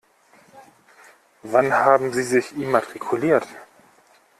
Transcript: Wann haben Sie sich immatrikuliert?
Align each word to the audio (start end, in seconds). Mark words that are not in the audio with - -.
Wann 1.43 1.71
haben 1.71 2.11
Sie 2.11 2.23
sich 2.23 2.53
immatrikuliert? 2.55 3.47